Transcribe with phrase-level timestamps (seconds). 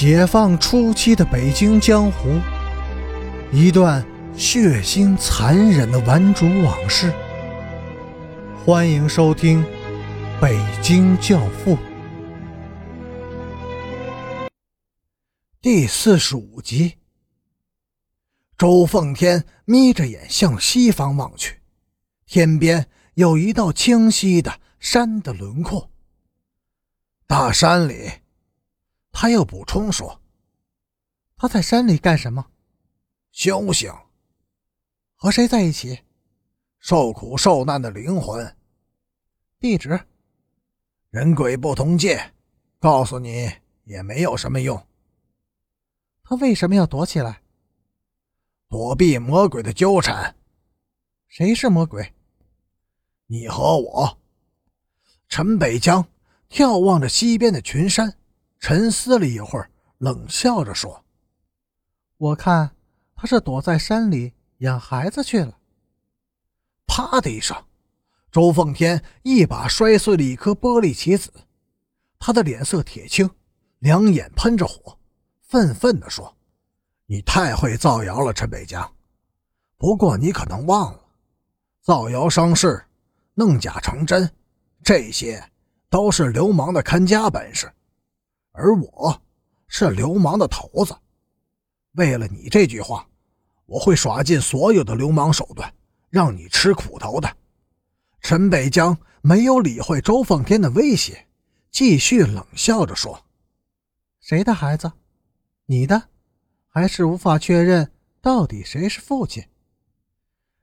[0.00, 2.40] 解放初期的北京江湖，
[3.52, 4.02] 一段
[4.34, 7.12] 血腥残忍的顽主往事。
[8.64, 9.62] 欢迎收听
[10.40, 11.76] 《北京教父》
[15.60, 16.94] 第四十五集。
[18.56, 21.60] 周奉天眯着眼向西方望去，
[22.24, 22.86] 天边
[23.16, 25.90] 有一道清晰的山的轮廓。
[27.26, 28.12] 大山里。
[29.12, 30.20] 他又补充说
[31.36, 32.50] ：“他在山里干什么？
[33.32, 33.92] 修行。
[35.16, 36.00] 和谁在一起？
[36.78, 38.56] 受苦受难的灵魂。
[39.58, 40.00] 地址？
[41.10, 42.32] 人鬼不同界。
[42.78, 43.52] 告诉你
[43.84, 44.86] 也没有什么用。
[46.22, 47.42] 他为什么要躲起来？
[48.68, 50.34] 躲避魔鬼的纠缠。
[51.28, 52.14] 谁是魔鬼？
[53.26, 54.18] 你和我。”
[55.28, 56.08] 陈北江
[56.48, 58.16] 眺望着西边的群山。
[58.60, 61.02] 沉思了一会儿，冷笑着说
[62.18, 62.76] ：“我看
[63.16, 65.58] 他是躲在山里养孩子去了。”
[66.86, 67.56] 啪的一声，
[68.30, 71.32] 周奉天一把摔碎了一颗玻璃棋子，
[72.18, 73.28] 他的脸色铁青，
[73.78, 74.98] 两眼喷着火，
[75.40, 76.36] 愤愤地说
[77.06, 78.94] ：“你太会造谣了，陈北江。
[79.78, 81.00] 不过你可能忘了，
[81.80, 82.84] 造谣生事，
[83.32, 84.30] 弄假成真，
[84.84, 85.50] 这些
[85.88, 87.72] 都是流氓的看家本事。”
[88.52, 89.22] 而我
[89.68, 90.96] 是流氓的头子，
[91.92, 93.08] 为了你这句话，
[93.66, 95.72] 我会耍尽所有的流氓手段，
[96.08, 97.36] 让你吃苦头的。
[98.20, 101.26] 陈北江没有理会周奉天的威胁，
[101.70, 103.24] 继续冷笑着说
[104.20, 104.92] ：“谁的孩子？
[105.66, 106.08] 你的？
[106.68, 109.44] 还是无法确认到底谁是父亲？”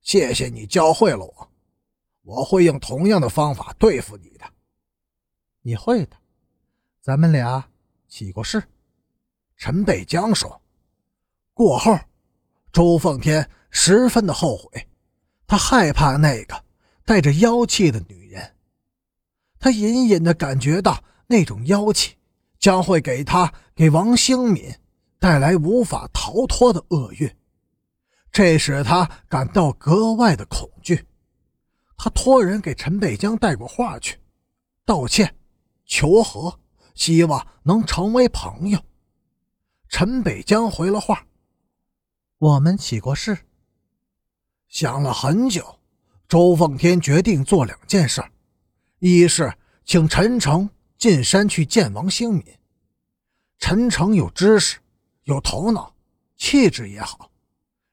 [0.00, 1.50] 谢谢你教会了我，
[2.22, 4.44] 我会用同样的方法对付你的。
[5.62, 6.16] 你会的，
[7.00, 7.66] 咱们俩。
[8.10, 8.60] 起过誓，
[9.56, 10.60] 陈北江说。
[11.54, 11.96] 过后，
[12.72, 14.84] 周奉天十分的后悔，
[15.46, 16.64] 他害怕那个
[17.04, 18.56] 带着妖气的女人，
[19.60, 22.16] 他隐隐的感觉到那种妖气
[22.58, 24.74] 将会给他、给王兴敏
[25.20, 27.32] 带来无法逃脱的厄运，
[28.32, 31.06] 这使他感到格外的恐惧。
[31.96, 34.18] 他托人给陈北江带过话去，
[34.84, 35.32] 道歉，
[35.86, 36.58] 求和。
[36.94, 38.78] 希望能成为朋友。
[39.88, 41.26] 陈北江回了话
[42.38, 43.36] ：“我们起过誓。”
[44.68, 45.80] 想了很久，
[46.28, 48.22] 周奉天决定做两件事：
[49.00, 49.52] 一是
[49.84, 52.44] 请陈诚进山去见王兴敏。
[53.58, 54.78] 陈诚有知识，
[55.24, 55.92] 有头脑，
[56.36, 57.30] 气质也好，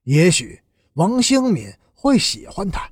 [0.03, 0.61] 也许
[0.93, 2.87] 王兴敏会喜欢他。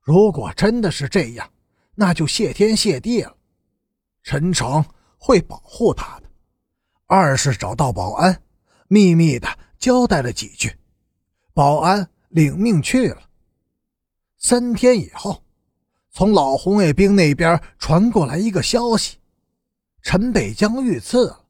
[0.00, 1.50] 如果真的是这样，
[1.96, 3.36] 那就谢天谢地了。
[4.22, 4.84] 陈诚。
[5.24, 6.28] 会保护他的。
[7.06, 8.42] 二是找到保安，
[8.88, 10.76] 秘密的交代了几句，
[11.54, 13.22] 保安领命去了。
[14.36, 15.44] 三天以后，
[16.10, 19.18] 从老红卫兵那边传过来一个消息：
[20.02, 21.44] 陈北江遇刺了，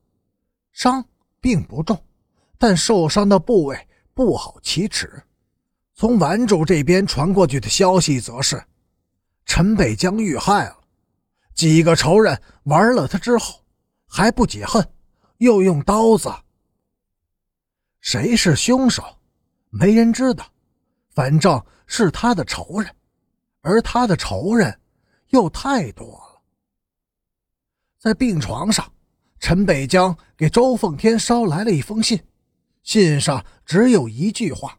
[0.72, 1.02] 伤
[1.40, 1.98] 并不重，
[2.58, 5.22] 但受伤的部位不好启齿。
[5.94, 8.62] 从顽主这边传过去的消息则是，
[9.46, 10.76] 陈北江遇害了，
[11.54, 13.61] 几个仇人玩了他之后。
[14.14, 14.86] 还不解恨，
[15.38, 16.30] 又用刀子。
[18.02, 19.02] 谁是凶手？
[19.70, 20.44] 没人知道，
[21.14, 22.94] 反正是他的仇人，
[23.62, 24.78] 而他的仇人
[25.28, 26.42] 又太多了。
[27.96, 28.92] 在病床上，
[29.40, 32.22] 陈北江给周奉天捎来了一封信，
[32.82, 34.78] 信上只有一句话：“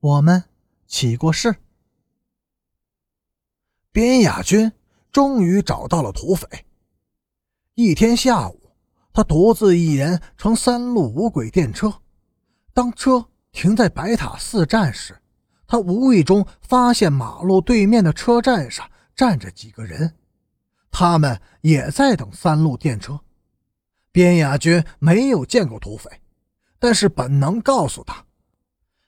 [0.00, 0.42] 我们
[0.88, 1.54] 起过誓。”
[3.92, 4.72] 边亚军
[5.12, 6.64] 终于找到了土匪。
[7.80, 8.72] 一天下午，
[9.12, 11.94] 他独自一人乘三路无轨电车。
[12.74, 15.16] 当车停在白塔寺站时，
[15.64, 20.16] 他无意中发现马路对面的车站上站着几个人，
[20.90, 23.20] 他们也在等三路电车。
[24.10, 26.10] 边雅军没有见过土匪，
[26.80, 28.24] 但是本能告诉他，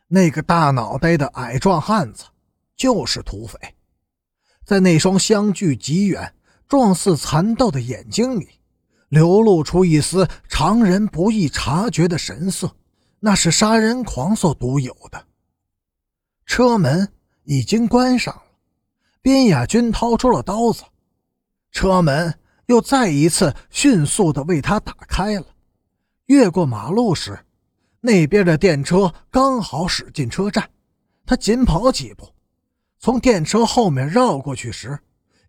[0.06, 2.26] 那个大脑袋的矮壮汉子
[2.76, 3.58] 就是土匪。
[4.64, 6.32] 在那双相距极远、
[6.68, 8.48] 状似蚕豆的眼睛里。
[9.10, 12.74] 流露出一丝常人不易察觉的神色，
[13.18, 15.26] 那是杀人狂所独有的。
[16.46, 17.12] 车门
[17.42, 18.42] 已经关上了，
[19.20, 20.84] 边雅军掏出了刀子，
[21.72, 25.46] 车门又再一次迅速地为他打开了。
[26.26, 27.36] 越过马路时，
[28.00, 30.70] 那边的电车刚好驶进车站，
[31.26, 32.32] 他紧跑几步，
[33.00, 34.96] 从电车后面绕过去时，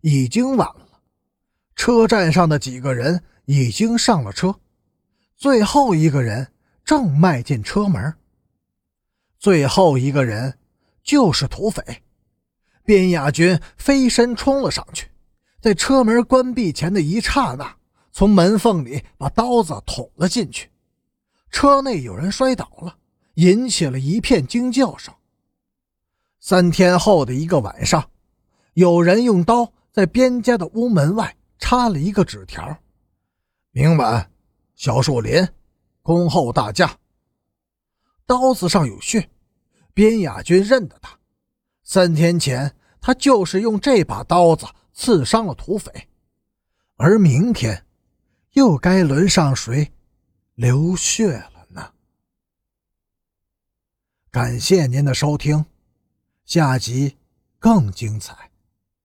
[0.00, 0.91] 已经晚了。
[1.74, 3.22] 车站上的几个人。
[3.44, 4.54] 已经上了车，
[5.36, 6.52] 最后一个人
[6.84, 8.14] 正迈进车门。
[9.36, 10.56] 最后一个人
[11.02, 12.04] 就是土匪。
[12.84, 15.10] 边亚军飞身冲了上去，
[15.60, 17.76] 在车门关闭前的一刹那，
[18.12, 20.70] 从门缝里把刀子捅了进去。
[21.50, 22.96] 车内有人摔倒了，
[23.34, 25.12] 引起了一片惊叫声。
[26.38, 28.08] 三天后的一个晚上，
[28.74, 32.76] 有人用刀在边家的屋门外插了一个纸条
[33.70, 34.30] ：“明晚，
[34.74, 35.48] 小树林，
[36.02, 36.98] 恭候大驾。”
[38.26, 39.30] 刀子上有血，
[39.94, 41.16] 边雅军认得他。
[41.84, 46.08] 三天前，他就是用这把刀子刺伤了土匪，
[46.96, 47.86] 而明天，
[48.54, 49.92] 又该轮上谁
[50.56, 51.92] 流血了呢？
[54.32, 55.64] 感谢您的收听，
[56.44, 57.16] 下集
[57.60, 58.51] 更精彩。